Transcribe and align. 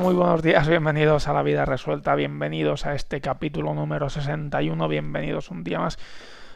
Muy 0.00 0.14
buenos 0.14 0.42
días, 0.42 0.66
bienvenidos 0.66 1.28
a 1.28 1.32
La 1.32 1.42
Vida 1.42 1.64
Resuelta, 1.64 2.16
bienvenidos 2.16 2.84
a 2.84 2.94
este 2.94 3.20
capítulo 3.20 3.74
número 3.74 4.10
61, 4.10 4.88
bienvenidos 4.88 5.50
un 5.50 5.62
día 5.62 5.78
más 5.78 5.98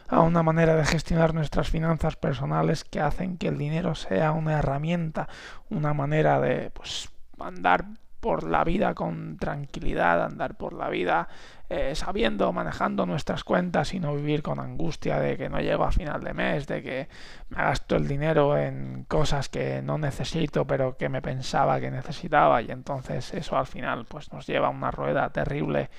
a 0.09 0.19
una 0.21 0.43
manera 0.43 0.75
de 0.75 0.83
gestionar 0.83 1.33
nuestras 1.33 1.69
finanzas 1.69 2.17
personales 2.17 2.83
que 2.83 2.99
hacen 2.99 3.37
que 3.37 3.47
el 3.47 3.57
dinero 3.57 3.95
sea 3.95 4.33
una 4.33 4.59
herramienta, 4.59 5.29
una 5.69 5.93
manera 5.93 6.41
de 6.41 6.69
pues 6.71 7.09
andar 7.39 7.85
por 8.19 8.43
la 8.43 8.63
vida 8.63 8.93
con 8.93 9.37
tranquilidad, 9.37 10.23
andar 10.23 10.55
por 10.55 10.73
la 10.73 10.89
vida 10.89 11.27
eh, 11.69 11.93
sabiendo, 11.95 12.51
manejando 12.51 13.05
nuestras 13.05 13.43
cuentas 13.43 13.93
y 13.93 13.99
no 13.99 14.15
vivir 14.15 14.41
con 14.41 14.59
angustia 14.59 15.19
de 15.19 15.37
que 15.37 15.49
no 15.49 15.59
llego 15.59 15.83
a 15.83 15.91
final 15.91 16.23
de 16.23 16.33
mes, 16.33 16.65
de 16.67 16.81
que 16.81 17.07
me 17.49 17.57
gasto 17.57 17.95
el 17.95 18.07
dinero 18.07 18.57
en 18.57 19.05
cosas 19.07 19.49
que 19.49 19.81
no 19.81 19.97
necesito 19.97 20.65
pero 20.65 20.97
que 20.97 21.09
me 21.09 21.21
pensaba 21.21 21.79
que 21.79 21.91
necesitaba 21.91 22.61
y 22.61 22.71
entonces 22.71 23.33
eso 23.33 23.57
al 23.57 23.67
final 23.67 24.05
pues 24.05 24.33
nos 24.33 24.47
lleva 24.47 24.67
a 24.67 24.71
una 24.71 24.91
rueda 24.91 25.29
terrible 25.29 25.89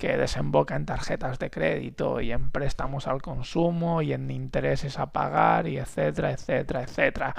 que 0.00 0.16
desemboca 0.16 0.76
en 0.76 0.86
tarjetas 0.86 1.38
de 1.38 1.50
crédito 1.50 2.22
y 2.22 2.32
en 2.32 2.50
préstamos 2.50 3.06
al 3.06 3.20
consumo 3.20 4.00
y 4.00 4.14
en 4.14 4.30
intereses 4.30 4.98
a 4.98 5.12
pagar 5.12 5.68
y 5.68 5.76
etcétera, 5.76 6.30
etcétera, 6.32 6.82
etcétera. 6.84 7.34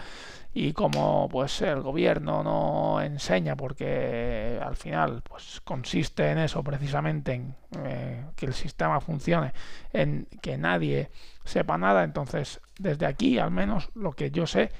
Y 0.54 0.72
como 0.74 1.28
pues 1.28 1.60
el 1.64 1.82
gobierno 1.82 2.44
no 2.44 3.02
enseña 3.02 3.56
porque 3.56 4.60
al 4.64 4.76
final 4.76 5.24
pues 5.24 5.60
consiste 5.64 6.30
en 6.30 6.38
eso 6.38 6.64
precisamente 6.64 7.34
en 7.34 7.56
eh, 7.80 8.26
que 8.36 8.46
el 8.46 8.54
sistema 8.54 9.02
funcione 9.02 9.54
en 9.92 10.28
que 10.44 10.60
nadie 10.60 11.10
sepa 11.44 11.80
nada 11.80 12.04
entonces 12.04 12.62
desde 12.78 13.08
aquí 13.08 13.40
al 13.40 13.50
menos 13.50 13.90
lo 13.96 14.12
que 14.12 14.30
yo 14.30 14.46
sé 14.46 14.72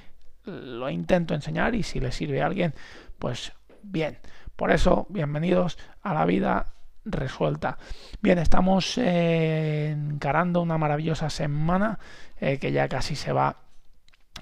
lo 0.44 0.88
intento 0.88 1.34
enseñar 1.34 1.74
y 1.74 1.82
si 1.82 1.98
le 1.98 2.12
sirve 2.12 2.42
a 2.42 2.46
alguien 2.46 2.74
pues 3.18 3.52
bien. 3.82 4.18
Por 4.54 4.70
eso 4.70 5.06
bienvenidos 5.08 5.78
a 6.02 6.14
la 6.14 6.26
vida 6.26 6.66
resuelta. 7.04 7.78
Bien 8.20 8.38
estamos 8.38 8.98
eh, 8.98 9.90
encarando 9.90 10.60
una 10.60 10.78
maravillosa 10.78 11.30
semana 11.30 11.98
eh, 12.40 12.58
que 12.58 12.72
ya 12.72 12.88
casi 12.88 13.16
se 13.16 13.32
va 13.32 13.56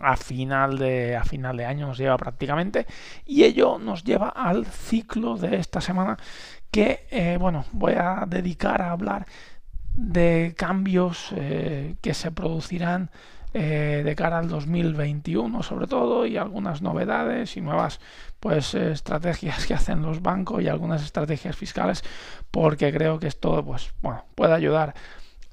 a 0.01 0.17
final 0.17 0.79
de 0.79 1.17
a 1.17 1.25
final 1.25 1.57
de 1.57 1.67
año 1.67 1.89
nos 1.89 1.99
lleva 1.99 2.17
prácticamente 2.17 2.87
y 3.27 3.45
ello 3.45 3.79
nos 3.79 4.05
lleva 4.05 4.29
al 4.29 4.65
ciclo 4.65 5.37
de 5.37 5.57
esta 5.57 5.81
semana 5.81 6.17
que 6.71 7.07
eh, 7.11 7.37
bueno 7.39 7.65
voy 7.73 7.95
a 7.95 8.25
dedicar 8.27 8.81
a 8.81 8.93
hablar 8.93 9.27
de 9.93 10.55
cambios 10.57 11.35
que 11.35 12.15
se 12.15 12.31
producirán 12.31 13.11
eh, 13.53 14.03
de 14.05 14.15
cara 14.15 14.39
al 14.39 14.49
2021 14.49 15.63
sobre 15.63 15.87
todo 15.87 16.27
y 16.27 16.37
algunas 16.37 16.83
novedades 16.83 17.57
y 17.57 17.61
nuevas 17.61 18.01
pues 18.39 18.75
estrategias 18.75 19.67
que 19.67 19.75
hacen 19.75 20.03
los 20.03 20.23
bancos 20.23 20.63
y 20.63 20.69
algunas 20.69 21.03
estrategias 21.03 21.57
fiscales 21.57 22.05
porque 22.51 22.93
creo 22.93 23.19
que 23.19 23.27
esto 23.27 23.65
pues 23.65 23.93
bueno 24.03 24.25
puede 24.35 24.55
ayudar 24.55 24.95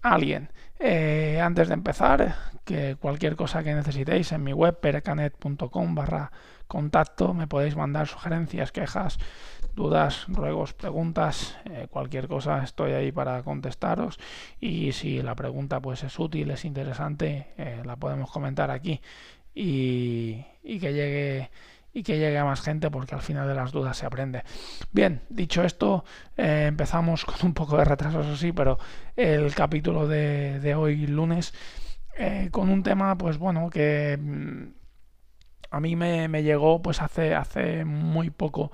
a 0.01 0.13
alguien. 0.13 0.49
Eh, 0.79 1.41
antes 1.41 1.69
de 1.69 1.73
empezar, 1.73 2.35
que 2.63 2.97
cualquier 2.99 3.35
cosa 3.35 3.63
que 3.63 3.73
necesitéis 3.73 4.31
en 4.31 4.43
mi 4.43 4.53
web 4.53 4.79
percanet.com 4.79 5.95
barra 5.95 6.31
contacto 6.67 7.33
me 7.33 7.47
podéis 7.47 7.75
mandar 7.75 8.07
sugerencias, 8.07 8.71
quejas, 8.71 9.17
dudas, 9.77 10.25
ruegos, 10.27 10.73
preguntas, 10.73 11.55
eh, 11.65 11.87
cualquier 11.89 12.27
cosa 12.27 12.63
estoy 12.63 12.93
ahí 12.93 13.11
para 13.11 13.43
contestaros. 13.43 14.19
Y 14.59 14.91
si 14.91 15.21
la 15.21 15.35
pregunta 15.35 15.79
pues 15.79 16.03
es 16.03 16.17
útil, 16.19 16.49
es 16.49 16.65
interesante, 16.65 17.53
eh, 17.57 17.83
la 17.85 17.95
podemos 17.95 18.29
comentar 18.31 18.71
aquí. 18.71 18.99
Y, 19.53 20.43
que 20.63 20.93
llegue 20.93 21.49
y 21.93 22.03
que 22.03 22.19
llegue 22.19 22.37
a 22.37 22.45
más 22.45 22.61
gente 22.61 22.91
porque 22.91 23.15
al 23.15 23.21
final 23.21 23.47
de 23.47 23.55
las 23.55 23.71
dudas 23.71 23.97
se 23.97 24.05
aprende. 24.05 24.43
Bien, 24.91 25.21
dicho 25.29 25.63
esto, 25.63 26.03
eh, 26.35 26.65
empezamos 26.67 27.23
con 27.25 27.37
un 27.43 27.53
poco 27.53 27.77
de 27.77 27.85
retraso, 27.85 28.21
eso 28.21 28.35
sí, 28.35 28.51
pero 28.51 28.77
el 29.15 29.53
capítulo 29.55 30.07
de, 30.07 30.75
hoy 30.75 31.07
lunes 31.07 31.53
con 32.49 32.69
un 32.69 32.81
tema, 32.81 33.15
pues 33.15 33.37
bueno, 33.37 33.69
que 33.69 34.17
mm, 34.19 34.77
a 35.69 35.79
mí 35.79 35.95
me, 35.95 36.43
llegó 36.43 36.81
pues 36.81 37.01
hace, 37.01 37.35
hace 37.35 37.85
muy 37.85 38.29
poco 38.29 38.71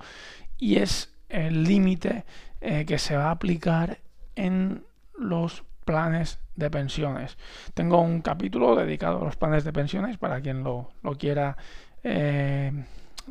y 0.58 0.76
es 0.76 1.12
el 1.28 1.64
límite 1.64 2.24
eh, 2.60 2.84
que 2.86 2.98
se 2.98 3.16
va 3.16 3.26
a 3.26 3.32
aplicar 3.32 3.98
en 4.36 4.84
los 5.18 5.64
planes 5.84 6.38
de 6.56 6.70
pensiones. 6.70 7.36
Tengo 7.74 8.00
un 8.00 8.22
capítulo 8.22 8.74
dedicado 8.76 9.20
a 9.20 9.24
los 9.24 9.36
planes 9.36 9.64
de 9.64 9.72
pensiones 9.72 10.16
para 10.16 10.40
quien 10.40 10.62
lo, 10.62 10.90
quiera 11.18 11.56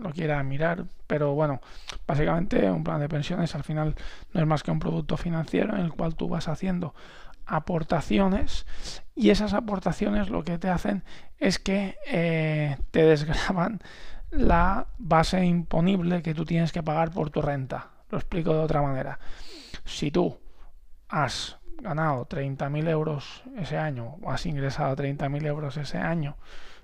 lo 0.02 0.12
quiera 0.12 0.42
mirar, 0.44 0.86
pero 1.08 1.34
bueno, 1.34 1.62
básicamente 2.08 2.70
un 2.70 2.84
plan 2.84 3.00
de 3.00 3.10
pensiones 3.10 3.54
al 3.56 3.64
final 3.64 3.96
no 4.34 4.42
es 4.42 4.48
más 4.48 4.64
que 4.64 4.72
un 4.72 4.80
producto 4.80 5.18
financiero 5.18 5.76
en 5.76 5.82
el 5.82 5.94
cual 5.94 6.16
tú 6.16 6.28
vas 6.28 6.48
haciendo 6.48 6.94
aportaciones 7.46 8.66
y 9.16 9.30
esas 9.30 9.54
aportaciones 9.54 10.30
lo 10.30 10.44
que 10.44 10.58
te 10.58 10.70
hacen 10.70 11.04
es 11.40 11.60
que 11.60 11.98
eh, 12.08 12.78
te 12.92 13.04
desgraban 13.06 13.82
la 14.36 14.88
base 14.98 15.44
imponible 15.46 16.22
que 16.22 16.34
tú 16.34 16.46
tienes 16.46 16.72
que 16.72 16.84
pagar 16.84 17.12
por 17.12 17.30
tu 17.30 17.42
renta. 17.42 17.90
Lo 18.10 18.18
explico 18.18 18.54
de 18.54 18.60
otra 18.60 18.82
manera. 18.82 19.20
Si 19.86 20.12
tú 20.12 20.38
has 21.10 21.58
ganado 21.82 22.28
30.000 22.28 22.88
euros 22.90 23.44
ese 23.58 23.78
año 23.78 24.18
o 24.22 24.32
has 24.32 24.46
ingresado 24.46 24.96
30.000 24.96 25.46
euros 25.46 25.78
ese 25.78 25.98
año 25.98 26.38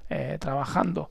eh, 0.10 0.38
trabajando 0.40 1.10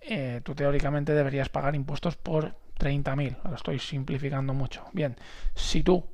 eh, 0.00 0.40
tú 0.42 0.54
teóricamente 0.54 1.12
deberías 1.12 1.48
pagar 1.48 1.74
impuestos 1.74 2.16
por 2.16 2.56
30.000. 2.78 3.36
Lo 3.44 3.54
estoy 3.54 3.78
simplificando 3.78 4.54
mucho. 4.54 4.84
Bien, 4.92 5.16
si 5.54 5.82
tú 5.82 6.06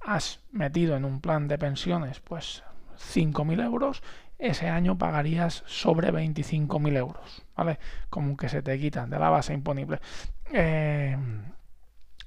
has 0.00 0.40
metido 0.50 0.96
en 0.96 1.04
un 1.04 1.20
plan 1.20 1.48
de 1.48 1.58
pensiones 1.58 2.20
pues 2.20 2.62
5.000 2.98 3.64
euros, 3.64 4.02
ese 4.38 4.68
año 4.68 4.96
pagarías 4.96 5.64
sobre 5.66 6.12
25.000 6.12 6.96
euros, 6.96 7.42
¿vale? 7.56 7.78
Como 8.08 8.36
que 8.36 8.48
se 8.48 8.62
te 8.62 8.78
quitan 8.78 9.10
de 9.10 9.18
la 9.18 9.30
base 9.30 9.52
imponible. 9.52 10.00
Eh, 10.52 11.16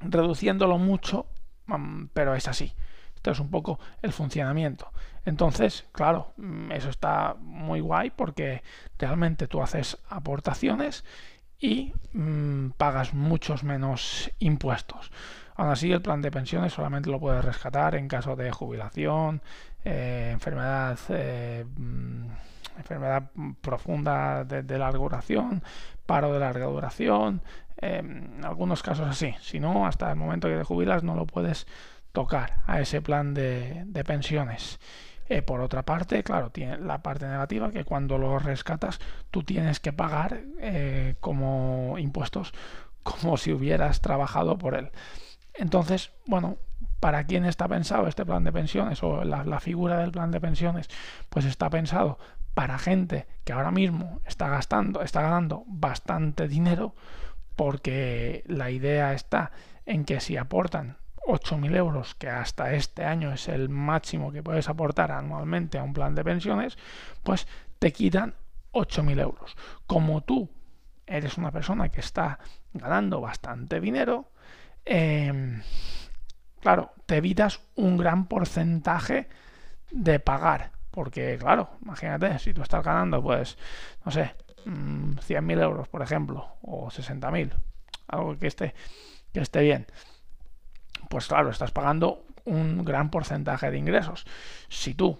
reduciéndolo 0.01 0.77
mucho, 0.77 1.27
mm, 1.67 2.05
pero 2.13 2.35
es 2.35 2.47
así. 2.47 2.73
Esto 3.15 3.31
es 3.31 3.39
un 3.39 3.49
poco 3.49 3.79
el 4.01 4.11
funcionamiento. 4.13 4.91
Entonces, 5.25 5.85
claro, 5.91 6.33
mm, 6.37 6.71
eso 6.71 6.89
está 6.89 7.35
muy 7.39 7.79
guay 7.79 8.09
porque 8.09 8.63
realmente 8.97 9.47
tú 9.47 9.61
haces 9.61 9.97
aportaciones 10.09 11.05
y 11.59 11.93
mm, 12.13 12.71
pagas 12.71 13.13
muchos 13.13 13.63
menos 13.63 14.31
impuestos. 14.39 15.11
Aún 15.55 15.69
así, 15.69 15.91
el 15.91 16.01
plan 16.01 16.21
de 16.21 16.31
pensiones 16.31 16.73
solamente 16.73 17.11
lo 17.11 17.19
puedes 17.19 17.45
rescatar 17.45 17.95
en 17.95 18.07
caso 18.07 18.35
de 18.35 18.51
jubilación, 18.51 19.41
eh, 19.83 20.29
enfermedad, 20.31 20.97
eh, 21.09 21.65
mm, 21.77 22.25
enfermedad 22.77 23.31
profunda 23.61 24.43
de, 24.43 24.77
larga 24.77 24.99
duración, 24.99 25.63
paro 26.05 26.33
de 26.33 26.39
larga 26.39 26.65
duración, 26.65 27.41
en 27.77 28.43
algunos 28.43 28.83
casos 28.83 29.07
así. 29.07 29.33
Si 29.41 29.59
no, 29.59 29.85
hasta 29.85 30.09
el 30.09 30.17
momento 30.17 30.47
que 30.47 30.57
te 30.57 30.63
jubilas 30.63 31.03
no 31.03 31.15
lo 31.15 31.25
puedes 31.25 31.67
tocar 32.11 32.61
a 32.67 32.79
ese 32.79 33.01
plan 33.01 33.33
de, 33.33 34.03
pensiones. 34.05 34.79
Eh, 35.29 35.41
por 35.41 35.61
otra 35.61 35.83
parte, 35.83 36.23
claro, 36.23 36.49
tiene 36.49 36.77
la 36.77 37.01
parte 37.01 37.25
negativa 37.25 37.71
que 37.71 37.85
cuando 37.85 38.17
lo 38.17 38.37
rescatas 38.37 38.99
tú 39.31 39.43
tienes 39.43 39.79
que 39.79 39.93
pagar 39.93 40.41
como 41.21 41.97
impuestos 41.97 42.53
como 43.03 43.37
si 43.37 43.51
hubieras 43.51 44.01
trabajado 44.01 44.57
por 44.57 44.75
él. 44.75 44.91
Entonces, 45.53 46.11
bueno, 46.25 46.57
¿Para 47.01 47.23
quién 47.25 47.45
está 47.45 47.67
pensado 47.67 48.07
este 48.07 48.25
plan 48.25 48.43
de 48.43 48.53
pensiones 48.53 49.01
o 49.01 49.23
la, 49.25 49.59
figura 49.59 49.97
del 49.97 50.11
plan 50.11 50.29
de 50.29 50.39
pensiones? 50.39 50.87
Pues 51.29 51.45
está 51.45 51.67
pensado 51.69 52.19
para 52.53 52.77
gente 52.77 53.27
que 53.43 53.53
ahora 53.53 53.71
mismo 53.71 54.21
está 54.23 54.49
gastando, 54.49 55.01
está 55.01 55.23
ganando 55.23 55.63
bastante 55.65 56.47
dinero, 56.47 56.93
porque 57.55 58.43
la 58.45 58.69
idea 58.69 59.13
está 59.13 59.51
en 59.87 60.05
que 60.05 60.19
si 60.19 60.37
aportan 60.37 60.97
8.000 61.25 61.75
euros, 61.75 62.13
que 62.13 62.29
hasta 62.29 62.73
este 62.75 63.03
año 63.03 63.33
es 63.33 63.47
el 63.47 63.67
máximo 63.67 64.31
que 64.31 64.43
puedes 64.43 64.69
aportar 64.69 65.11
anualmente 65.11 65.79
a 65.79 65.83
un 65.83 65.93
plan 65.93 66.13
de 66.13 66.23
pensiones, 66.23 66.77
pues 67.23 67.47
te 67.79 67.91
quitan 67.91 68.35
8.000 68.73 69.19
euros. 69.21 69.57
Como 69.87 70.21
tú 70.21 70.51
eres 71.07 71.39
una 71.39 71.51
persona 71.51 71.89
que 71.89 72.01
está 72.01 72.37
ganando 72.73 73.21
bastante 73.21 73.79
dinero, 73.79 74.31
em, 74.85 75.63
claro, 76.61 76.91
te 77.05 77.17
evitas 77.17 77.61
un 77.75 77.97
gran 77.97 78.25
porcentaje 78.25 79.27
de 79.91 80.19
pagar. 80.19 80.71
Porque, 80.91 81.37
claro, 81.39 81.69
imagínate, 81.81 82.37
si 82.39 82.53
tú 82.53 82.61
estás 82.61 82.83
ganando, 82.83 83.21
pues, 83.21 83.57
no 84.05 84.11
sé, 84.11 84.35
100.000 84.65 85.41
mm, 85.41 85.51
euros, 85.51 85.87
por 85.87 86.01
ejemplo, 86.01 86.47
o 86.61 86.89
60.000, 86.89 87.53
algo 88.07 88.37
que 88.37 88.47
esté, 88.47 88.75
que 89.33 89.39
esté 89.39 89.61
bien 89.61 89.87
pues 91.11 91.27
claro, 91.27 91.49
estás 91.49 91.71
pagando 91.71 92.25
un 92.45 92.83
gran 92.85 93.11
porcentaje 93.11 93.69
de 93.69 93.77
ingresos. 93.77 94.25
Si 94.69 94.95
tú 94.95 95.19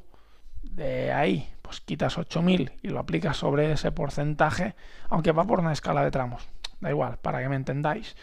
de 0.64 1.12
ahí 1.12 1.54
pues 1.62 1.82
quitas 1.82 2.18
8.000 2.18 2.72
y 2.82 2.88
lo 2.88 3.00
aplicas 3.00 3.38
sobre 3.38 3.72
ese 3.74 3.92
porcentaje, 3.92 4.74
aunque 5.10 5.34
va 5.34 5.46
por 5.46 5.60
una 5.60 5.74
escala 5.74 6.04
de 6.04 6.10
tramos, 6.10 6.48
da 6.80 6.90
igual, 6.90 7.18
para 7.18 7.42
que 7.42 7.50
me 7.50 7.58
entendáis, 7.58 8.16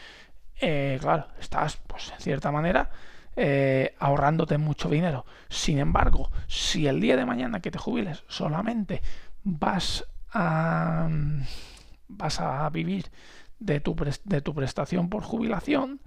eh, 0.61 0.99
claro, 1.01 1.29
estás 1.41 1.77
pues 1.87 2.13
en 2.13 2.21
cierta 2.21 2.51
manera 2.51 2.91
eh, 3.37 3.95
ahorrándote 3.99 4.59
mucho 4.59 4.89
dinero. 4.89 5.25
Sin 5.49 5.79
embargo, 5.79 6.31
si 6.49 6.87
el 6.87 7.01
día 7.01 7.17
de 7.17 7.25
mañana 7.25 7.61
que 7.61 7.71
te 7.71 7.79
jubiles 7.79 8.25
solamente 8.29 9.01
vas 9.45 10.05
a, 10.33 11.09
vas 12.09 12.41
a 12.41 12.69
vivir 12.71 13.11
de 13.61 13.81
tu, 13.81 13.95
de 14.25 14.41
tu 14.41 14.55
prestación 14.55 15.09
por 15.09 15.23
jubilación, 15.23 16.01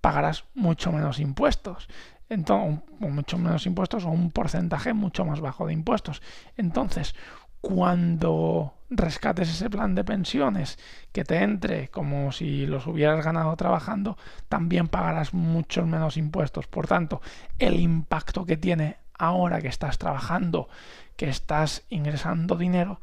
pagarás 0.00 0.44
mucho 0.54 0.92
menos 0.92 1.20
impuestos. 1.20 1.88
Entonces, 2.28 2.82
mucho 2.98 3.38
menos 3.38 3.66
impuestos 3.66 4.04
o 4.04 4.10
un 4.10 4.30
porcentaje 4.30 4.92
mucho 4.92 5.24
más 5.24 5.40
bajo 5.40 5.66
de 5.66 5.72
impuestos. 5.72 6.20
Entonces, 6.56 7.14
cuando 7.64 8.74
rescates 8.90 9.48
ese 9.48 9.70
plan 9.70 9.94
de 9.94 10.04
pensiones 10.04 10.78
que 11.12 11.24
te 11.24 11.38
entre 11.38 11.88
como 11.88 12.30
si 12.30 12.66
los 12.66 12.86
hubieras 12.86 13.24
ganado 13.24 13.56
trabajando, 13.56 14.18
también 14.50 14.86
pagarás 14.86 15.32
muchos 15.32 15.86
menos 15.86 16.18
impuestos. 16.18 16.66
Por 16.66 16.86
tanto, 16.86 17.22
el 17.58 17.80
impacto 17.80 18.44
que 18.44 18.58
tiene 18.58 18.98
ahora 19.18 19.62
que 19.62 19.68
estás 19.68 19.96
trabajando, 19.96 20.68
que 21.16 21.30
estás 21.30 21.84
ingresando 21.88 22.56
dinero, 22.56 23.00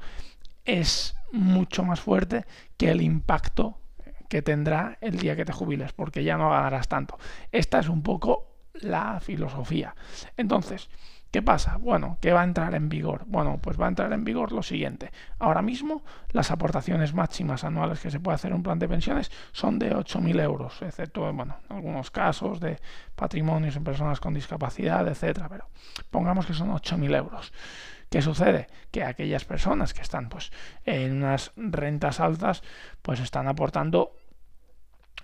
es 0.63 1.15
mucho 1.31 1.83
más 1.83 1.99
fuerte 1.99 2.45
que 2.77 2.91
el 2.91 3.01
impacto 3.01 3.79
que 4.29 4.43
tendrá 4.43 4.99
el 5.01 5.17
día 5.17 5.35
que 5.35 5.43
te 5.43 5.53
jubiles, 5.53 5.91
porque 5.91 6.23
ya 6.23 6.37
no 6.37 6.51
ganarás 6.51 6.87
tanto. 6.87 7.17
Esta 7.51 7.79
es 7.79 7.89
un 7.89 8.03
poco 8.03 8.45
la 8.73 9.19
filosofía. 9.21 9.95
Entonces, 10.37 10.87
¿qué 11.31 11.41
pasa? 11.41 11.77
Bueno, 11.77 12.17
¿qué 12.21 12.33
va 12.33 12.41
a 12.41 12.43
entrar 12.43 12.75
en 12.75 12.89
vigor? 12.89 13.23
Bueno, 13.25 13.59
pues 13.61 13.79
va 13.79 13.85
a 13.85 13.89
entrar 13.89 14.11
en 14.13 14.23
vigor 14.23 14.51
lo 14.51 14.61
siguiente. 14.61 15.11
Ahora 15.39 15.61
mismo, 15.61 16.03
las 16.31 16.51
aportaciones 16.51 17.13
máximas 17.13 17.63
anuales 17.63 17.99
que 17.99 18.11
se 18.11 18.19
puede 18.19 18.35
hacer 18.35 18.51
en 18.51 18.57
un 18.57 18.63
plan 18.63 18.79
de 18.79 18.89
pensiones 18.89 19.31
son 19.51 19.79
de 19.79 19.95
8.000 19.95 20.41
euros, 20.41 20.81
excepto, 20.81 21.31
bueno, 21.33 21.57
algunos 21.69 22.11
casos 22.11 22.59
de 22.59 22.79
patrimonios 23.15 23.75
en 23.75 23.83
personas 23.83 24.19
con 24.19 24.33
discapacidad, 24.33 25.07
etcétera, 25.07 25.47
pero 25.49 25.67
pongamos 26.09 26.45
que 26.45 26.53
son 26.53 26.69
8.000 26.69 27.15
euros. 27.15 27.53
¿Qué 28.09 28.21
sucede? 28.21 28.67
Que 28.91 29.05
aquellas 29.05 29.45
personas 29.45 29.93
que 29.93 30.01
están 30.01 30.27
pues 30.27 30.51
en 30.83 31.23
unas 31.23 31.53
rentas 31.55 32.19
altas 32.19 32.61
pues 33.01 33.21
están 33.21 33.47
aportando 33.47 34.17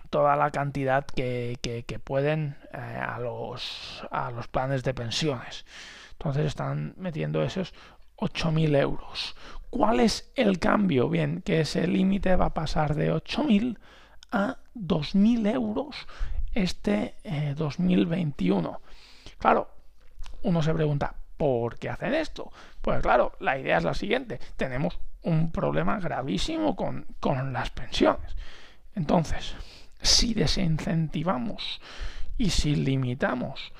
toda 0.09 0.35
la 0.35 0.51
cantidad 0.51 1.05
que, 1.05 2.01
pueden 2.03 2.55
eh, 2.73 2.77
a, 2.77 3.19
los, 3.19 4.05
a 4.11 4.31
los 4.31 4.47
planes 4.47 4.83
de 4.83 4.93
pensiones. 4.93 5.65
Entonces 6.13 6.45
están 6.45 6.93
metiendo 6.97 7.43
esos 7.43 7.73
8.000 8.17 8.75
euros. 8.77 9.35
¿Cuál 9.69 9.99
es 9.99 10.31
el 10.35 10.59
cambio? 10.59 11.09
Bien, 11.09 11.41
que 11.41 11.61
ese 11.61 11.87
límite 11.87 12.35
va 12.35 12.47
a 12.47 12.53
pasar 12.53 12.95
de 12.95 13.13
8.000 13.13 13.77
a 14.31 14.57
2.000 14.75 15.53
euros 15.53 16.07
este 16.53 17.15
2021. 17.55 18.69
Eh, 18.69 19.29
claro, 19.37 19.69
uno 20.43 20.61
se 20.63 20.73
pregunta, 20.73 21.15
¿por 21.37 21.77
qué 21.77 21.89
hacen 21.89 22.13
esto? 22.13 22.51
Pues 22.81 23.01
claro, 23.01 23.33
la 23.39 23.57
idea 23.57 23.77
es 23.77 23.83
la 23.83 23.93
siguiente. 23.93 24.39
Tenemos 24.55 24.99
un 25.23 25.51
problema 25.51 25.99
gravísimo 25.99 26.75
con, 26.75 27.05
con 27.19 27.53
las 27.53 27.69
pensiones. 27.69 28.35
Entonces, 28.95 29.55
si 30.01 30.33
desincentivamos 30.33 31.81
y 32.37 32.49
si 32.51 32.75
limitamos 32.75 33.73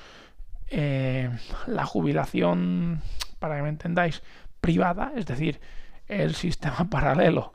eh, 0.69 1.29
la 1.67 1.85
jubilación, 1.85 3.01
para 3.39 3.55
que 3.57 3.61
me 3.61 3.69
entendáis, 3.69 4.21
privada, 4.59 5.13
es 5.15 5.25
decir, 5.25 5.61
el 6.07 6.35
sistema 6.35 6.87
paralelo 6.89 7.53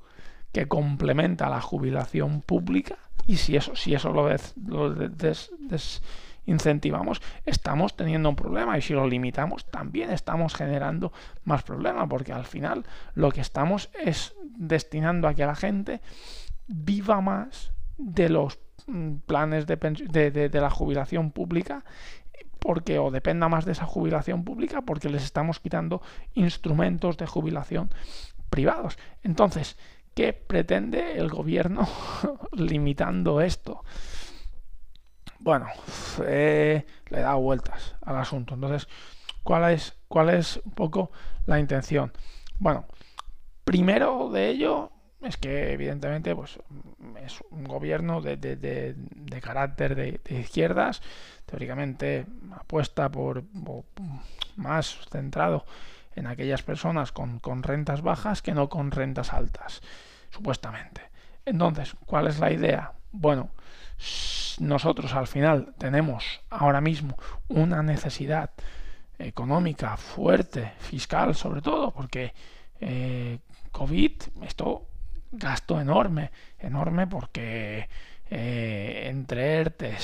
que 0.52 0.68
complementa 0.68 1.48
la 1.48 1.60
jubilación 1.60 2.42
pública, 2.42 2.98
y 3.26 3.36
si 3.36 3.56
eso, 3.56 3.76
si 3.76 3.94
eso 3.94 4.12
lo, 4.12 4.28
desincentivamos, 5.58 7.22
estamos 7.46 7.96
teniendo 7.96 8.28
un 8.28 8.36
problema, 8.36 8.76
y 8.76 8.82
si 8.82 8.92
lo 8.92 9.06
limitamos, 9.06 9.70
también 9.70 10.10
estamos 10.10 10.54
generando 10.54 11.12
más 11.44 11.62
problemas, 11.62 12.06
porque 12.08 12.32
al 12.32 12.44
final 12.44 12.84
lo 13.14 13.30
que 13.30 13.40
estamos 13.40 13.90
es 14.04 14.34
destinando 14.56 15.28
a 15.28 15.34
que 15.34 15.46
la 15.46 15.54
gente 15.54 16.00
viva 16.66 17.20
más 17.20 17.71
de 18.02 18.28
los 18.28 18.58
mm, 18.86 19.18
planes 19.26 19.66
de, 19.66 19.76
de, 20.30 20.60
la 20.60 20.70
jubilación 20.70 21.30
pública 21.30 21.84
porque 22.58 22.98
o 22.98 23.10
dependa 23.10 23.48
más 23.48 23.64
de 23.64 23.72
esa 23.72 23.86
jubilación 23.86 24.44
pública 24.44 24.82
porque 24.82 25.08
les 25.08 25.24
estamos 25.24 25.60
quitando 25.60 26.02
instrumentos 26.34 27.16
de 27.16 27.26
jubilación 27.26 27.90
privados. 28.50 28.98
Entonces, 29.22 29.76
¿qué 30.14 30.32
pretende 30.32 31.18
el 31.18 31.28
gobierno 31.28 31.88
limitando 32.52 33.40
esto? 33.40 33.84
Bueno, 35.38 35.66
eh, 36.24 36.86
le 37.08 37.20
da 37.20 37.34
vueltas 37.34 37.96
al 38.02 38.16
asunto. 38.16 38.54
Entonces, 38.54 38.88
¿cuál 39.42 39.72
es, 39.72 39.96
¿cuál 40.06 40.30
es 40.30 40.60
un 40.64 40.72
poco 40.72 41.10
la 41.46 41.58
intención? 41.58 42.12
Bueno, 42.58 42.84
primero 43.64 44.30
de 44.30 44.50
ello 44.50 44.92
es 45.22 45.36
que 45.36 45.72
evidentemente 45.72 46.34
pues, 46.34 46.58
es 47.24 47.40
un 47.50 47.64
gobierno 47.64 48.20
de, 48.20 48.36
de, 48.36 49.40
carácter 49.40 49.94
de, 49.94 50.20
izquierdas, 50.30 51.02
teóricamente 51.46 52.26
apuesta 52.58 53.08
por, 53.10 53.44
más 54.56 54.98
centrado 55.10 55.64
en 56.14 56.26
aquellas 56.26 56.62
personas 56.62 57.12
con, 57.12 57.38
con 57.38 57.62
rentas 57.62 58.02
bajas 58.02 58.42
que 58.42 58.52
no 58.52 58.68
con 58.68 58.90
rentas 58.90 59.32
altas, 59.32 59.80
supuestamente. 60.30 61.02
Entonces, 61.44 61.96
¿cuál 62.04 62.26
es 62.26 62.38
la 62.38 62.52
idea? 62.52 62.92
Bueno, 63.12 63.50
nosotros 64.58 65.14
al 65.14 65.26
final 65.26 65.74
tenemos 65.78 66.40
ahora 66.50 66.80
mismo 66.80 67.16
una 67.48 67.82
necesidad 67.82 68.50
económica 69.18 69.96
fuerte, 69.96 70.72
fiscal 70.78 71.34
sobre 71.34 71.62
todo, 71.62 71.92
porque 71.92 72.34
eh, 72.80 73.38
COVID, 73.70 74.12
esto 74.42 74.88
gasto 75.32 75.80
enorme, 75.80 76.30
enorme 76.58 77.06
porque 77.06 77.88
eh, 78.30 79.08
entre 79.08 79.56
ERTES, 79.60 80.02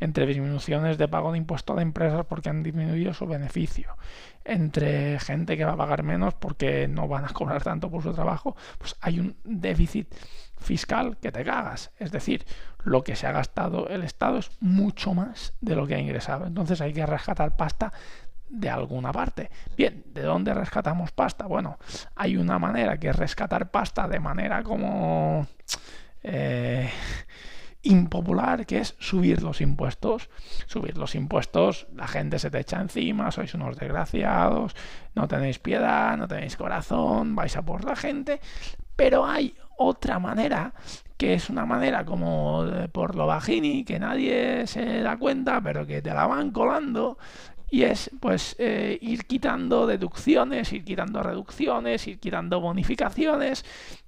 entre 0.00 0.26
disminuciones 0.26 0.98
de 0.98 1.08
pago 1.08 1.32
de 1.32 1.38
impuestos 1.38 1.76
de 1.76 1.82
empresas 1.82 2.24
porque 2.26 2.50
han 2.50 2.62
disminuido 2.62 3.12
su 3.14 3.26
beneficio, 3.26 3.96
entre 4.44 5.18
gente 5.18 5.56
que 5.56 5.64
va 5.64 5.72
a 5.72 5.76
pagar 5.76 6.02
menos 6.02 6.34
porque 6.34 6.86
no 6.88 7.08
van 7.08 7.24
a 7.24 7.28
cobrar 7.28 7.62
tanto 7.62 7.90
por 7.90 8.02
su 8.02 8.12
trabajo, 8.12 8.56
pues 8.78 8.96
hay 9.00 9.18
un 9.20 9.36
déficit 9.44 10.14
fiscal 10.58 11.18
que 11.18 11.32
te 11.32 11.44
cagas. 11.44 11.90
Es 11.98 12.10
decir, 12.12 12.44
lo 12.82 13.02
que 13.02 13.16
se 13.16 13.26
ha 13.26 13.32
gastado 13.32 13.88
el 13.88 14.02
Estado 14.02 14.38
es 14.38 14.50
mucho 14.60 15.14
más 15.14 15.54
de 15.60 15.76
lo 15.76 15.86
que 15.86 15.94
ha 15.94 16.00
ingresado. 16.00 16.46
Entonces 16.46 16.80
hay 16.80 16.92
que 16.92 17.06
rescatar 17.06 17.56
pasta 17.56 17.92
de 18.54 18.70
alguna 18.70 19.12
parte. 19.12 19.50
Bien, 19.76 20.04
¿de 20.06 20.22
dónde 20.22 20.54
rescatamos 20.54 21.12
pasta? 21.12 21.46
Bueno, 21.46 21.78
hay 22.14 22.36
una 22.36 22.58
manera 22.58 22.98
que 22.98 23.08
es 23.08 23.16
rescatar 23.16 23.70
pasta 23.70 24.08
de 24.08 24.20
manera 24.20 24.62
como 24.62 25.46
eh, 26.22 26.90
impopular, 27.82 28.66
que 28.66 28.78
es 28.78 28.94
subir 28.98 29.42
los 29.42 29.60
impuestos. 29.60 30.30
Subir 30.66 30.96
los 30.96 31.14
impuestos, 31.14 31.86
la 31.94 32.08
gente 32.08 32.38
se 32.38 32.50
te 32.50 32.60
echa 32.60 32.80
encima, 32.80 33.30
sois 33.30 33.54
unos 33.54 33.76
desgraciados, 33.76 34.74
no 35.14 35.28
tenéis 35.28 35.58
piedad, 35.58 36.16
no 36.16 36.26
tenéis 36.26 36.56
corazón, 36.56 37.36
vais 37.36 37.56
a 37.56 37.62
por 37.62 37.84
la 37.84 37.96
gente, 37.96 38.40
Pero 38.96 39.26
hay 39.26 39.54
otra 39.76 40.20
manera 40.20 40.72
que 41.16 41.34
es 41.34 41.50
una 41.50 41.64
manera 41.64 42.04
como 42.04 42.64
por 42.92 43.14
lo 43.14 43.26
bajini, 43.26 43.84
que 43.84 43.98
nadie 43.98 44.66
se 44.66 45.00
da 45.00 45.16
cuenta, 45.16 45.60
pero 45.60 45.86
que 45.86 46.02
te 46.02 46.12
la 46.12 46.26
van 46.26 46.50
colando, 46.50 47.18
y 47.70 47.82
es 47.82 48.10
pues 48.20 48.56
eh, 48.58 48.98
ir 49.00 49.26
quitando 49.26 49.86
deducciones, 49.86 50.72
ir 50.72 50.84
quitando 50.84 51.22
reducciones, 51.22 52.06
ir 52.06 52.20
quitando 52.20 52.60
bonificaciones 52.60 53.64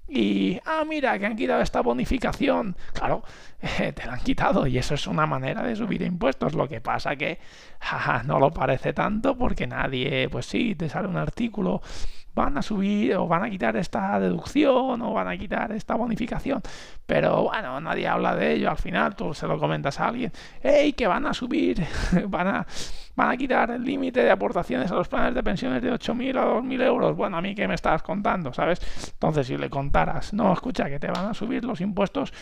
y, 0.08 0.60
ah, 0.64 0.84
mira, 0.86 1.18
que 1.18 1.26
han 1.26 1.36
quitado 1.36 1.60
esta 1.62 1.80
bonificación. 1.80 2.76
Claro, 2.92 3.24
te 3.76 4.06
la 4.06 4.14
han 4.14 4.20
quitado 4.20 4.66
y 4.66 4.78
eso 4.78 4.94
es 4.94 5.06
una 5.06 5.26
manera 5.26 5.62
de 5.62 5.74
subir 5.74 6.02
impuestos. 6.02 6.54
Lo 6.54 6.68
que 6.68 6.80
pasa 6.80 7.16
que 7.16 7.40
no 8.24 8.38
lo 8.38 8.52
parece 8.52 8.92
tanto 8.92 9.36
porque 9.36 9.66
nadie, 9.66 10.28
pues 10.30 10.46
sí, 10.46 10.74
te 10.76 10.88
sale 10.88 11.08
un 11.08 11.16
artículo 11.16 11.82
van 12.36 12.58
a 12.58 12.62
subir 12.62 13.16
o 13.16 13.26
van 13.26 13.42
a 13.44 13.50
quitar 13.50 13.76
esta 13.76 14.20
deducción 14.20 15.00
o 15.00 15.12
van 15.14 15.26
a 15.26 15.36
quitar 15.38 15.72
esta 15.72 15.94
bonificación. 15.94 16.60
Pero 17.06 17.44
bueno, 17.44 17.80
nadie 17.80 18.06
habla 18.06 18.36
de 18.36 18.52
ello. 18.52 18.70
Al 18.70 18.76
final 18.76 19.16
tú 19.16 19.32
se 19.32 19.46
lo 19.46 19.58
comentas 19.58 19.98
a 19.98 20.08
alguien. 20.08 20.30
¡Ey, 20.62 20.92
que 20.92 21.06
van 21.06 21.26
a 21.26 21.32
subir! 21.32 21.82
van, 22.28 22.46
a, 22.46 22.66
van 23.16 23.30
a 23.30 23.36
quitar 23.38 23.70
el 23.70 23.82
límite 23.82 24.22
de 24.22 24.30
aportaciones 24.30 24.92
a 24.92 24.96
los 24.96 25.08
planes 25.08 25.34
de 25.34 25.42
pensiones 25.42 25.82
de 25.82 25.90
8.000 25.90 26.38
a 26.38 26.46
2.000 26.60 26.82
euros. 26.82 27.16
Bueno, 27.16 27.38
a 27.38 27.40
mí 27.40 27.54
qué 27.54 27.66
me 27.66 27.74
estás 27.74 28.02
contando, 28.02 28.52
¿sabes? 28.52 28.80
Entonces, 29.14 29.46
si 29.46 29.56
le 29.56 29.70
contaras, 29.70 30.34
no, 30.34 30.52
escucha, 30.52 30.90
que 30.90 31.00
te 31.00 31.06
van 31.06 31.30
a 31.30 31.34
subir 31.34 31.64
los 31.64 31.80
impuestos 31.80 32.34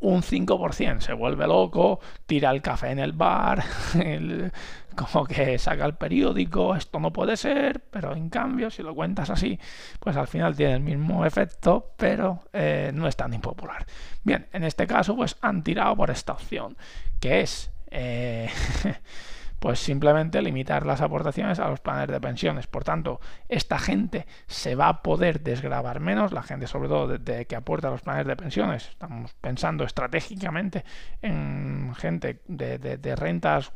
un 0.00 0.22
5%, 0.22 1.00
se 1.00 1.12
vuelve 1.12 1.46
loco, 1.46 2.00
tira 2.26 2.50
el 2.50 2.62
café 2.62 2.90
en 2.90 2.98
el 2.98 3.12
bar, 3.12 3.62
como 4.96 5.26
que 5.26 5.58
saca 5.58 5.84
el 5.84 5.94
periódico, 5.94 6.74
esto 6.74 6.98
no 7.00 7.12
puede 7.12 7.36
ser, 7.36 7.80
pero 7.90 8.14
en 8.14 8.28
cambio 8.28 8.70
si 8.70 8.82
lo 8.82 8.94
cuentas 8.94 9.30
así, 9.30 9.58
pues 10.00 10.16
al 10.16 10.26
final 10.26 10.56
tiene 10.56 10.74
el 10.74 10.80
mismo 10.80 11.24
efecto, 11.24 11.92
pero 11.96 12.44
eh, 12.52 12.90
no 12.94 13.06
es 13.06 13.16
tan 13.16 13.32
impopular. 13.34 13.84
Bien, 14.22 14.46
en 14.52 14.64
este 14.64 14.86
caso 14.86 15.16
pues 15.16 15.36
han 15.40 15.62
tirado 15.62 15.96
por 15.96 16.10
esta 16.10 16.32
opción, 16.32 16.76
que 17.20 17.40
es... 17.40 17.70
Eh, 17.90 18.48
pues 19.58 19.78
simplemente 19.78 20.42
limitar 20.42 20.84
las 20.84 21.00
aportaciones 21.00 21.58
a 21.58 21.68
los 21.68 21.80
planes 21.80 22.08
de 22.08 22.20
pensiones. 22.20 22.66
Por 22.66 22.84
tanto, 22.84 23.20
esta 23.48 23.78
gente 23.78 24.26
se 24.46 24.74
va 24.74 24.88
a 24.88 25.02
poder 25.02 25.40
desgravar 25.40 26.00
menos, 26.00 26.32
la 26.32 26.42
gente 26.42 26.66
sobre 26.66 26.88
todo 26.88 27.18
de, 27.18 27.46
que 27.46 27.56
aporta 27.56 27.88
a 27.88 27.90
los 27.90 28.02
planes 28.02 28.26
de 28.26 28.36
pensiones. 28.36 28.88
Estamos 28.88 29.32
pensando 29.34 29.84
estratégicamente 29.84 30.84
en 31.22 31.94
gente 31.96 32.42
de, 32.46 33.16
rentas 33.16 33.72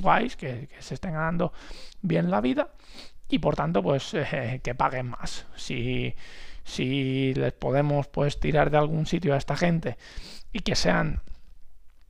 guays 0.00 0.36
que, 0.36 0.68
se 0.78 0.94
estén 0.94 1.12
ganando 1.12 1.52
bien 2.02 2.30
la 2.30 2.40
vida 2.40 2.70
y 3.28 3.38
por 3.38 3.56
tanto 3.56 3.82
pues 3.82 4.12
eh, 4.14 4.60
que 4.62 4.74
paguen 4.74 5.08
más. 5.08 5.46
Si, 5.56 6.14
si 6.64 7.32
les 7.34 7.52
podemos 7.52 8.08
pues 8.08 8.40
tirar 8.40 8.70
de 8.70 8.76
algún 8.76 9.06
sitio 9.06 9.34
a 9.34 9.38
esta 9.38 9.56
gente 9.56 9.96
y 10.52 10.60
que 10.60 10.76
sean 10.76 11.22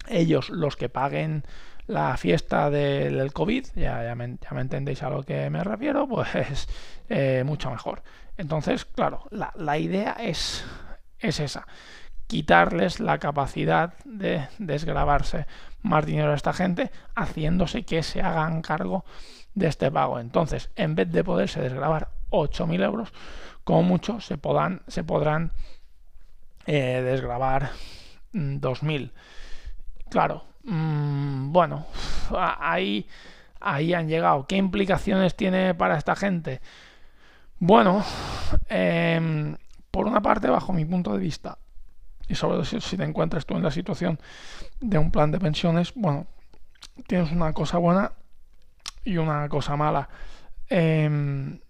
ellos 0.09 0.51
los 0.51 0.77
que 0.77 0.89
paguen 0.89 1.45
la 1.87 2.17
fiesta 2.17 2.71
del 2.71 3.33
COVID, 3.33 3.67
ya, 3.75 4.03
ya, 4.03 4.15
me, 4.15 4.39
entendéis 4.61 5.03
a 5.03 5.11
lo 5.11 5.23
que 5.23 5.51
me 5.51 5.63
refiero, 5.63 6.09
pues 6.09 6.69
eh, 7.09 7.43
mucho 7.45 7.71
mejor. 7.71 8.03
Entonces, 8.37 8.85
claro, 8.85 9.25
la, 9.31 9.53
la 9.57 9.79
idea 9.79 10.17
es, 10.19 10.65
es 11.19 11.41
esa, 11.41 11.67
quitarles 12.27 13.01
la 13.01 13.19
capacidad 13.19 13.95
de 14.05 14.49
desgravarse 14.59 15.47
más 15.83 16.07
dinero 16.07 16.33
a 16.33 16.37
esta 16.37 16.53
gente, 16.53 16.91
haciéndose 17.15 17.85
que 17.85 18.03
se 18.03 18.23
hagan 18.23 18.63
cargo 18.63 19.05
de 19.55 19.69
este 19.69 19.91
pago. 19.91 20.19
Entonces, 20.19 20.71
en 20.77 20.95
vez 20.95 21.13
de 21.13 21.23
poderse 21.23 21.61
desgravar 21.61 22.09
8.000 22.31 22.83
euros, 22.83 23.13
como 23.63 23.83
mucho 23.83 24.21
se 24.21 24.39
podrán, 24.39 24.83
se 24.89 25.05
podrán 25.05 25.53
eh, 26.67 27.03
desgravar 27.05 27.71
2.000. 28.33 29.13
Claro, 30.11 30.45
Mm, 30.65 30.94
bueno, 31.55 31.87
ahí, 32.59 33.07
ahí 33.61 33.95
han 33.95 34.09
llegado. 34.09 34.47
¿Qué 34.47 34.57
implicaciones 34.57 35.37
tiene 35.37 35.73
para 35.73 35.97
esta 35.97 36.17
gente? 36.17 36.61
Bueno, 37.61 38.05
em, 38.69 39.57
por 39.93 40.07
una 40.07 40.21
parte, 40.21 40.49
bajo 40.49 40.73
mi 40.73 40.85
punto 40.85 41.13
de 41.13 41.21
vista, 41.21 41.57
y 42.29 42.35
sobre 42.35 42.57
todo 42.57 42.65
si, 42.65 42.97
te 42.97 43.05
encuentras 43.05 43.47
tú 43.47 43.55
en 43.55 43.63
la 43.63 43.71
situación 43.71 44.19
de 44.81 44.99
un 44.99 45.13
plan 45.13 45.31
de 45.31 45.39
pensiones, 45.39 45.93
bueno, 45.95 46.27
tienes 47.07 47.31
una 47.31 47.53
cosa 47.53 47.79
buena 47.79 48.11
y 49.05 49.17
una 49.17 49.49
cosa 49.49 49.77
mala. 49.77 50.09
Em, 50.69 51.61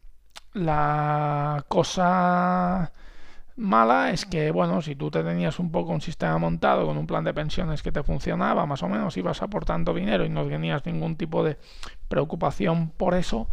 la 0.55 1.63
cosa 1.69 2.91
mala 3.57 4.11
es 4.11 4.27
que, 4.27 4.51
bueno, 4.51 4.83
si 4.83 4.97
tú 4.97 5.11
te 5.11 5.23
tenías 5.23 5.59
un 5.59 5.71
poco 5.71 5.93
un 5.93 6.01
sistema 6.01 6.39
montado 6.39 6.87
con 6.87 6.97
un 6.99 7.07
plan 7.07 7.25
de 7.25 7.33
pensiones 7.33 7.83
que 7.83 7.93
te 7.93 8.03
funcionaba, 8.03 8.67
más 8.67 8.83
o 8.83 8.89
menos 8.89 9.17
ibas 9.17 9.43
aportando 9.43 9.95
dinero 9.95 10.25
y 10.25 10.29
no 10.29 10.47
tenías 10.47 10.85
ningún 10.87 11.17
tipo 11.17 11.45
de 11.45 11.59
preocupación 12.09 12.91
por 12.91 13.15
eso, 13.15 13.49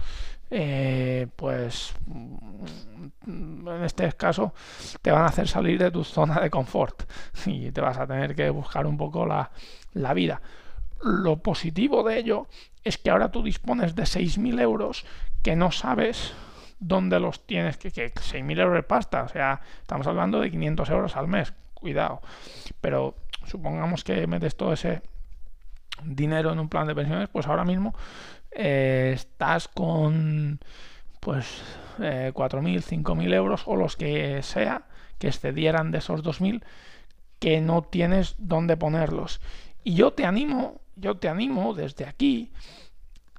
eh, 0.49 1.27
pues 1.35 1.93
mm, 2.07 3.67
en 3.67 3.83
este 3.83 4.11
caso 4.13 4.53
te 5.01 5.11
van 5.11 5.23
a 5.23 5.27
hacer 5.27 5.47
salir 5.47 5.79
de 5.79 5.91
tu 5.91 6.03
zona 6.03 6.41
de 6.41 6.49
confort 6.49 7.03
y 7.45 7.71
te 7.71 7.79
vas 7.79 7.97
a 7.97 8.07
tener 8.07 8.35
que 8.35 8.49
buscar 8.49 8.85
un 8.87 8.97
poco 8.97 9.25
la, 9.25 9.51
la 9.93 10.13
vida. 10.13 10.41
Lo 11.03 11.37
positivo 11.37 12.03
de 12.03 12.19
ello 12.19 12.47
es 12.83 12.97
que 12.97 13.09
ahora 13.09 13.31
tú 13.31 13.43
dispones 13.43 13.95
de 13.95 14.03
6.000 14.03 14.59
euros 14.61 15.05
que 15.41 15.55
no 15.55 15.71
sabes 15.71 16.33
dónde 16.81 17.19
los 17.19 17.45
tienes, 17.45 17.77
que, 17.77 17.91
que 17.91 18.11
6.000 18.11 18.59
euros 18.59 18.75
de 18.75 18.83
pasta, 18.83 19.23
o 19.23 19.29
sea, 19.29 19.61
estamos 19.81 20.05
hablando 20.07 20.41
de 20.41 20.51
500 20.51 20.89
euros 20.89 21.15
al 21.15 21.27
mes, 21.27 21.53
cuidado. 21.73 22.21
Pero 22.81 23.15
supongamos 23.45 24.03
que 24.03 24.27
metes 24.27 24.57
todo 24.57 24.73
ese 24.73 25.01
dinero 26.03 26.51
en 26.51 26.59
un 26.59 26.67
plan 26.67 26.87
de 26.87 26.95
pensiones, 26.95 27.29
pues 27.29 27.47
ahora 27.47 27.63
mismo 27.63 27.93
eh, 28.51 29.11
estás 29.13 29.67
con 29.67 30.59
pues 31.19 31.61
eh, 31.99 32.31
4.000, 32.33 32.81
5.000 33.03 33.33
euros 33.33 33.63
o 33.67 33.75
los 33.75 33.95
que 33.95 34.41
sea 34.41 34.87
que 35.19 35.27
excedieran 35.27 35.91
de 35.91 35.99
esos 35.99 36.23
2.000 36.23 36.63
que 37.39 37.61
no 37.61 37.83
tienes 37.83 38.35
dónde 38.39 38.75
ponerlos. 38.75 39.39
Y 39.83 39.93
yo 39.93 40.13
te 40.13 40.25
animo, 40.25 40.81
yo 40.95 41.17
te 41.17 41.29
animo 41.29 41.75
desde 41.75 42.05
aquí 42.05 42.51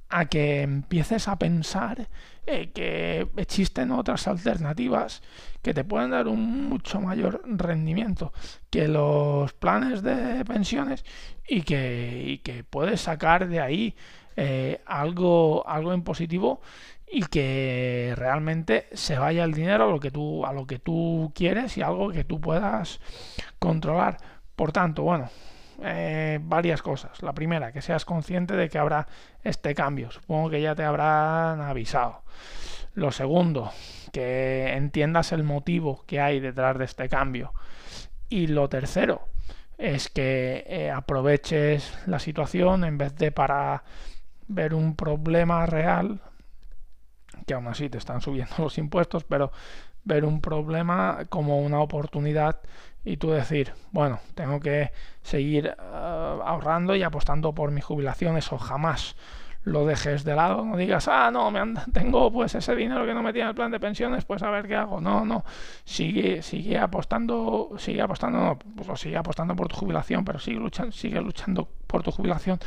a 0.09 0.25
que 0.25 0.61
empieces 0.61 1.27
a 1.27 1.37
pensar 1.37 2.07
eh, 2.45 2.71
que 2.73 3.27
existen 3.37 3.91
otras 3.91 4.27
alternativas 4.27 5.21
que 5.61 5.73
te 5.73 5.85
pueden 5.85 6.11
dar 6.11 6.27
un 6.27 6.67
mucho 6.67 6.99
mayor 6.99 7.41
rendimiento 7.45 8.33
que 8.69 8.89
los 8.89 9.53
planes 9.53 10.03
de 10.03 10.43
pensiones 10.43 11.05
y 11.47 11.61
que, 11.61 12.41
que 12.43 12.65
puedes 12.65 12.99
sacar 12.99 13.47
de 13.47 13.61
ahí 13.61 13.95
eh, 14.35 14.81
algo, 14.85 15.65
algo 15.67 15.93
en 15.93 16.03
positivo 16.03 16.61
y 17.09 17.21
que 17.23 18.13
realmente 18.17 18.87
se 18.91 19.17
vaya 19.17 19.45
el 19.45 19.53
dinero 19.53 19.85
a 19.85 19.91
lo 19.91 19.99
que 19.99 20.11
tú 20.11 20.45
a 20.45 20.51
lo 20.51 20.67
que 20.67 20.79
tú 20.79 21.31
quieres 21.35 21.77
y 21.77 21.81
algo 21.81 22.09
que 22.09 22.23
tú 22.25 22.41
puedas 22.41 22.99
controlar. 23.59 24.17
Por 24.55 24.71
tanto 24.71 25.03
bueno 25.03 25.29
eh, 25.81 26.39
varias 26.41 26.81
cosas. 26.81 27.21
La 27.21 27.33
primera, 27.33 27.71
que 27.71 27.81
seas 27.81 28.05
consciente 28.05 28.55
de 28.55 28.69
que 28.69 28.77
habrá 28.77 29.07
este 29.43 29.73
cambio. 29.73 30.11
Supongo 30.11 30.49
que 30.49 30.61
ya 30.61 30.75
te 30.75 30.83
habrán 30.83 31.61
avisado. 31.61 32.23
Lo 32.93 33.11
segundo, 33.11 33.71
que 34.11 34.73
entiendas 34.73 35.31
el 35.31 35.43
motivo 35.43 36.03
que 36.05 36.21
hay 36.21 36.39
detrás 36.39 36.77
de 36.77 36.85
este 36.85 37.09
cambio. 37.09 37.53
Y 38.29 38.47
lo 38.47 38.69
tercero, 38.69 39.27
es 39.77 40.09
que 40.09 40.63
eh, 40.67 40.91
aproveches 40.91 41.93
la 42.05 42.19
situación 42.19 42.83
en 42.83 42.97
vez 42.97 43.15
de 43.15 43.31
para 43.31 43.83
ver 44.47 44.73
un 44.73 44.95
problema 44.95 45.65
real, 45.65 46.21
que 47.45 47.53
aún 47.53 47.67
así 47.67 47.89
te 47.89 47.97
están 47.97 48.21
subiendo 48.21 48.55
los 48.59 48.77
impuestos, 48.77 49.23
pero 49.23 49.51
ver 50.03 50.25
un 50.25 50.41
problema 50.41 51.25
como 51.29 51.59
una 51.59 51.79
oportunidad 51.79 52.61
y 53.05 53.17
tú 53.17 53.31
decir, 53.31 53.73
bueno, 53.91 54.19
tengo 54.35 54.59
que 54.59 54.91
seguir 55.21 55.67
eh, 55.67 55.73
ahorrando 55.79 56.95
y 56.95 57.03
apostando 57.03 57.53
por 57.53 57.71
mi 57.71 57.81
jubilación, 57.81 58.37
eso 58.37 58.57
jamás 58.57 59.15
lo 59.65 59.85
dejes 59.85 60.25
de 60.25 60.35
lado, 60.35 60.65
no 60.65 60.75
digas, 60.75 61.07
ah, 61.07 61.31
no, 61.31 61.49
me 61.49 61.61
tengo 61.93 62.31
pues 62.31 62.53
ese 62.55 62.75
dinero 62.75 63.05
que 63.05 63.13
no 63.13 63.23
metía 63.23 63.43
en 63.43 63.49
el 63.49 63.55
plan 63.55 63.71
de 63.71 63.79
pensiones, 63.79 64.25
pues 64.25 64.43
a 64.43 64.49
ver 64.49 64.67
qué 64.67 64.75
hago. 64.75 64.99
No, 64.99 65.23
no, 65.23 65.45
sigue, 65.85 66.41
sigue 66.41 66.77
apostando, 66.77 67.71
sigue 67.77 68.01
apostando, 68.01 68.39
no, 68.39 68.59
pues 68.59 68.99
sigue 68.99 69.17
apostando 69.17 69.55
por 69.55 69.69
tu 69.69 69.77
jubilación, 69.77 70.25
pero 70.25 70.39
sigue 70.39 70.59
luchando, 70.59 70.91
sigue 70.91 71.21
luchando 71.21 71.69
por 71.87 72.03
tu 72.03 72.11
jubilación 72.11 72.59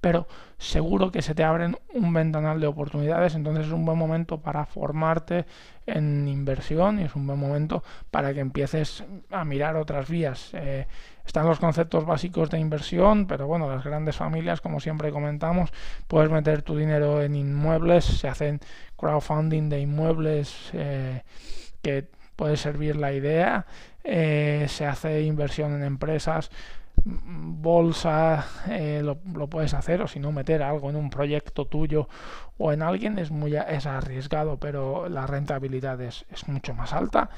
pero 0.00 0.26
seguro 0.58 1.10
que 1.10 1.22
se 1.22 1.34
te 1.34 1.44
abren 1.44 1.76
un 1.94 2.12
ventanal 2.12 2.60
de 2.60 2.66
oportunidades, 2.66 3.34
entonces 3.34 3.66
es 3.66 3.72
un 3.72 3.84
buen 3.84 3.98
momento 3.98 4.40
para 4.40 4.64
formarte 4.66 5.46
en 5.86 6.28
inversión 6.28 7.00
y 7.00 7.04
es 7.04 7.14
un 7.14 7.26
buen 7.26 7.38
momento 7.38 7.82
para 8.10 8.34
que 8.34 8.40
empieces 8.40 9.04
a 9.30 9.44
mirar 9.44 9.76
otras 9.76 10.08
vías. 10.08 10.50
Eh, 10.52 10.86
están 11.24 11.46
los 11.46 11.58
conceptos 11.58 12.06
básicos 12.06 12.48
de 12.50 12.58
inversión, 12.58 13.26
pero 13.26 13.46
bueno, 13.46 13.70
las 13.70 13.84
grandes 13.84 14.16
familias, 14.16 14.60
como 14.60 14.80
siempre 14.80 15.10
comentamos, 15.10 15.70
puedes 16.06 16.30
meter 16.30 16.62
tu 16.62 16.76
dinero 16.76 17.22
en 17.22 17.34
inmuebles, 17.34 18.04
se 18.04 18.28
hacen 18.28 18.60
crowdfunding 18.96 19.68
de 19.68 19.80
inmuebles 19.80 20.70
eh, 20.72 21.22
que 21.82 22.08
puede 22.34 22.56
servir 22.56 22.96
la 22.96 23.12
idea. 23.12 23.66
Eh, 24.04 24.66
se 24.68 24.86
hace 24.86 25.22
inversión 25.22 25.74
en 25.74 25.82
empresas 25.82 26.50
bolsa 27.04 28.46
eh, 28.68 29.02
lo, 29.02 29.18
puedes 29.48 29.74
hacer 29.74 30.02
o 30.02 30.08
si 30.08 30.20
no 30.20 30.32
meter 30.32 30.62
algo 30.62 30.90
en 30.90 30.96
un 30.96 31.10
proyecto 31.10 31.66
tuyo 31.66 32.08
o 32.56 32.72
en 32.72 32.82
alguien 32.82 33.18
es 33.18 33.30
muy 33.30 33.56
es 33.56 33.86
arriesgado 33.86 34.58
pero 34.58 35.08
la 35.08 35.26
rentabilidad 35.26 36.00
es, 36.00 36.24
mucho 36.46 36.74
más 36.74 36.92
alta. 36.92 37.30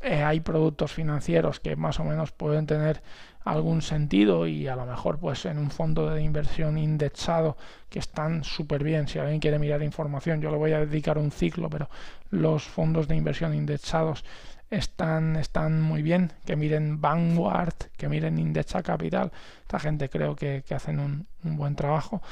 Eh, 0.00 0.22
hay 0.22 0.40
productos 0.40 0.92
financieros 0.92 1.60
que 1.60 1.76
más 1.76 2.00
o 2.00 2.04
menos 2.04 2.32
pueden 2.32 2.66
tener 2.66 3.02
algún 3.44 3.82
sentido 3.82 4.46
y 4.46 4.68
a 4.68 4.76
lo 4.76 4.86
mejor 4.86 5.18
pues 5.18 5.44
en 5.46 5.58
un 5.58 5.70
fondo 5.70 6.10
de 6.10 6.22
inversión 6.22 6.78
indexado 6.78 7.56
que 7.88 7.98
están 7.98 8.44
súper 8.44 8.84
bien 8.84 9.08
si 9.08 9.18
alguien 9.18 9.40
quiere 9.40 9.58
mirar 9.58 9.82
información 9.82 10.40
yo 10.40 10.50
le 10.50 10.58
voy 10.58 10.72
a 10.72 10.80
dedicar 10.80 11.18
un 11.18 11.32
ciclo 11.32 11.68
pero 11.68 11.88
los 12.30 12.62
fondos 12.62 13.08
de 13.08 13.16
inversión 13.16 13.52
indexados 13.52 14.24
están, 14.72 15.36
están 15.36 15.82
muy 15.82 16.02
bien, 16.02 16.32
que 16.46 16.56
miren 16.56 17.00
Vanguard, 17.00 17.74
que 17.96 18.08
miren 18.08 18.38
Indexa 18.38 18.82
Capital, 18.82 19.30
esta 19.60 19.78
gente 19.78 20.08
creo 20.08 20.34
que, 20.34 20.64
hacen 20.74 20.98
un, 20.98 21.26
buen 21.42 21.76
trabajo. 21.76 22.22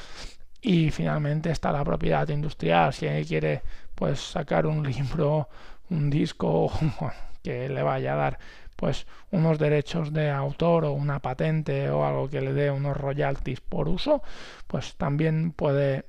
Y 0.61 0.91
finalmente 0.91 1.51
está 1.51 1.71
la 1.71 1.83
propiedad 1.83 2.27
industrial, 2.29 2.93
si 2.93 3.07
alguien 3.07 3.25
quiere 3.25 3.61
pues 3.95 4.19
sacar 4.19 4.65
un 4.65 4.83
libro, 4.83 5.49
un 5.89 6.09
disco 6.09 6.71
que 7.43 7.69
le 7.69 7.83
vaya 7.83 8.13
a 8.13 8.17
dar 8.17 8.39
pues 8.75 9.05
unos 9.29 9.59
derechos 9.59 10.11
de 10.11 10.31
autor 10.31 10.85
o 10.85 10.93
una 10.93 11.19
patente 11.19 11.91
o 11.91 12.03
algo 12.05 12.29
que 12.29 12.41
le 12.41 12.53
dé 12.53 12.71
unos 12.71 12.97
royalties 12.97 13.61
por 13.61 13.87
uso, 13.87 14.23
pues 14.65 14.95
también 14.95 15.51
puede 15.51 16.05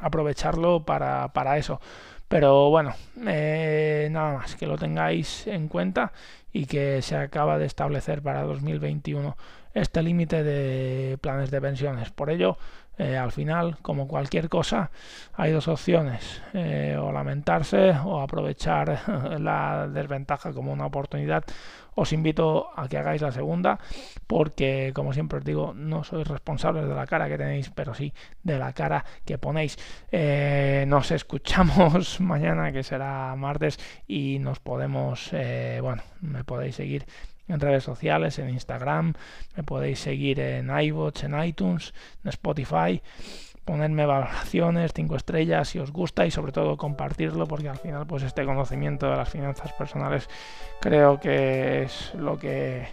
aprovecharlo 0.00 0.84
para, 0.84 1.32
para 1.32 1.58
eso. 1.58 1.80
Pero 2.28 2.70
bueno, 2.70 2.94
eh, 3.26 4.08
nada 4.10 4.38
más, 4.38 4.56
que 4.56 4.66
lo 4.66 4.78
tengáis 4.78 5.46
en 5.46 5.68
cuenta 5.68 6.12
y 6.50 6.64
que 6.66 7.02
se 7.02 7.16
acaba 7.16 7.58
de 7.58 7.66
establecer 7.66 8.22
para 8.22 8.42
2021 8.42 9.36
este 9.74 10.02
límite 10.02 10.42
de 10.42 11.18
planes 11.18 11.50
de 11.50 11.60
pensiones. 11.60 12.10
Por 12.10 12.30
ello, 12.30 12.56
eh, 12.98 13.16
al 13.16 13.32
final, 13.32 13.78
como 13.82 14.06
cualquier 14.06 14.48
cosa, 14.48 14.90
hay 15.34 15.50
dos 15.52 15.68
opciones, 15.68 16.42
eh, 16.52 16.96
o 17.00 17.10
lamentarse 17.10 17.90
o 18.04 18.20
aprovechar 18.20 19.00
la 19.40 19.88
desventaja 19.88 20.52
como 20.52 20.72
una 20.72 20.86
oportunidad. 20.86 21.44
Os 21.94 22.12
invito 22.12 22.70
a 22.74 22.88
que 22.88 22.96
hagáis 22.98 23.22
la 23.22 23.32
segunda, 23.32 23.78
porque 24.26 24.92
como 24.94 25.12
siempre 25.12 25.38
os 25.38 25.44
digo, 25.44 25.74
no 25.74 26.04
sois 26.04 26.26
responsables 26.26 26.88
de 26.88 26.94
la 26.94 27.06
cara 27.06 27.28
que 27.28 27.38
tenéis, 27.38 27.70
pero 27.70 27.94
sí 27.94 28.12
de 28.42 28.58
la 28.58 28.72
cara 28.72 29.04
que 29.24 29.38
ponéis. 29.38 29.76
Eh, 30.10 30.84
nos 30.88 31.10
escuchamos 31.10 32.20
mañana, 32.24 32.72
que 32.72 32.82
será 32.82 33.34
martes, 33.36 33.78
y 34.06 34.38
nos 34.38 34.60
podemos, 34.60 35.30
bueno, 35.80 36.02
me 36.20 36.44
podéis 36.44 36.76
seguir 36.76 37.06
en 37.48 37.60
redes 37.60 37.84
sociales, 37.84 38.38
en 38.38 38.48
Instagram, 38.48 39.14
me 39.56 39.62
podéis 39.62 40.00
seguir 40.00 40.40
en 40.40 40.70
iVoox, 40.70 41.24
en 41.24 41.44
iTunes, 41.44 41.92
en 42.24 42.30
Spotify, 42.30 43.02
ponerme 43.64 44.06
valoraciones, 44.06 44.92
5 44.94 45.16
estrellas 45.16 45.68
si 45.68 45.78
os 45.78 45.92
gusta 45.92 46.26
y 46.26 46.30
sobre 46.30 46.52
todo 46.52 46.76
compartirlo 46.76 47.46
porque 47.46 47.68
al 47.68 47.78
final 47.78 48.06
pues 48.06 48.22
este 48.22 48.44
conocimiento 48.44 49.08
de 49.08 49.16
las 49.16 49.28
finanzas 49.28 49.72
personales 49.72 50.28
creo 50.80 51.20
que 51.20 51.84
es 51.84 52.12
lo 52.14 52.38
que 52.38 52.88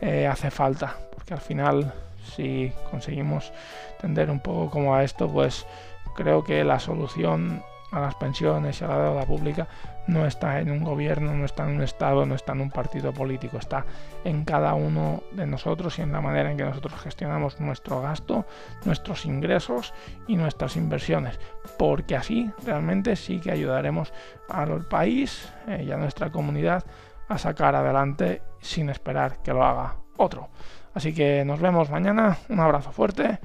eh, 0.00 0.26
hace 0.26 0.50
falta 0.50 0.96
porque 1.14 1.34
al 1.34 1.40
final 1.40 1.92
si 2.34 2.72
conseguimos 2.90 3.52
entender 3.94 4.30
un 4.30 4.40
poco 4.40 4.70
como 4.70 4.94
a 4.94 5.02
esto 5.02 5.28
pues 5.28 5.66
creo 6.14 6.44
que 6.44 6.62
la 6.62 6.78
solución 6.78 7.62
a 7.90 8.00
las 8.00 8.14
pensiones 8.14 8.80
y 8.80 8.84
a 8.84 8.88
la 8.88 8.98
deuda 8.98 9.24
pública 9.24 9.68
no 10.06 10.26
está 10.26 10.60
en 10.60 10.70
un 10.70 10.82
gobierno, 10.82 11.34
no 11.34 11.44
está 11.44 11.64
en 11.64 11.76
un 11.76 11.82
Estado, 11.82 12.26
no 12.26 12.34
está 12.34 12.52
en 12.52 12.60
un 12.60 12.70
partido 12.70 13.12
político, 13.12 13.58
está 13.58 13.84
en 14.24 14.44
cada 14.44 14.74
uno 14.74 15.22
de 15.32 15.46
nosotros 15.46 15.98
y 15.98 16.02
en 16.02 16.12
la 16.12 16.20
manera 16.20 16.50
en 16.50 16.56
que 16.56 16.64
nosotros 16.64 17.00
gestionamos 17.00 17.60
nuestro 17.60 18.00
gasto, 18.00 18.46
nuestros 18.84 19.26
ingresos 19.26 19.94
y 20.26 20.36
nuestras 20.36 20.76
inversiones, 20.76 21.38
porque 21.78 22.16
así 22.16 22.50
realmente 22.64 23.16
sí 23.16 23.40
que 23.40 23.52
ayudaremos 23.52 24.12
al 24.48 24.84
país 24.86 25.52
eh, 25.68 25.84
y 25.86 25.92
a 25.92 25.96
nuestra 25.96 26.30
comunidad 26.30 26.84
a 27.28 27.38
sacar 27.38 27.74
adelante 27.74 28.42
sin 28.60 28.90
esperar 28.90 29.42
que 29.42 29.52
lo 29.52 29.64
haga 29.64 29.96
otro. 30.16 30.50
Así 30.94 31.14
que 31.14 31.44
nos 31.44 31.60
vemos 31.60 31.90
mañana, 31.90 32.36
un 32.48 32.60
abrazo 32.60 32.92
fuerte 32.92 33.38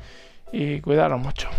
y 0.52 0.82
cuidaros 0.82 1.20
mucho. 1.20 1.50